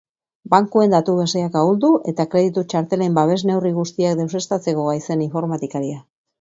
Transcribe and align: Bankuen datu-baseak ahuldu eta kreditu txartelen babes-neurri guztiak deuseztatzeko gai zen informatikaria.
Bankuen 0.51 0.95
datu-baseak 0.95 1.57
ahuldu 1.61 1.91
eta 2.13 2.25
kreditu 2.33 2.65
txartelen 2.73 3.21
babes-neurri 3.21 3.75
guztiak 3.79 4.19
deuseztatzeko 4.25 4.91
gai 4.93 4.99
zen 5.07 5.27
informatikaria. 5.31 6.05